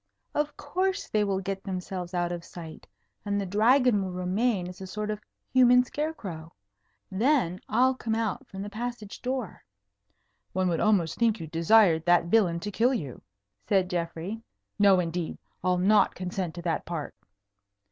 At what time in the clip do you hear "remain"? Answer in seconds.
4.11-4.67